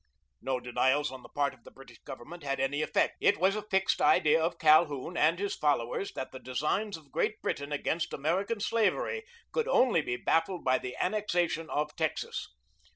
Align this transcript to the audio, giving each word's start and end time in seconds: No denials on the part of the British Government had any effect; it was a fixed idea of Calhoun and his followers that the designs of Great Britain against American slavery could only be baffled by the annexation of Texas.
No 0.41 0.59
denials 0.59 1.11
on 1.11 1.21
the 1.21 1.29
part 1.29 1.53
of 1.53 1.63
the 1.63 1.69
British 1.69 1.99
Government 1.99 2.41
had 2.41 2.59
any 2.59 2.81
effect; 2.81 3.17
it 3.21 3.37
was 3.37 3.55
a 3.55 3.61
fixed 3.61 4.01
idea 4.01 4.41
of 4.41 4.57
Calhoun 4.57 5.15
and 5.15 5.37
his 5.37 5.55
followers 5.55 6.11
that 6.13 6.31
the 6.31 6.39
designs 6.39 6.97
of 6.97 7.11
Great 7.11 7.39
Britain 7.43 7.71
against 7.71 8.11
American 8.11 8.59
slavery 8.59 9.23
could 9.51 9.67
only 9.67 10.01
be 10.01 10.17
baffled 10.17 10.63
by 10.63 10.79
the 10.79 10.95
annexation 10.97 11.69
of 11.69 11.95
Texas. 11.95 12.47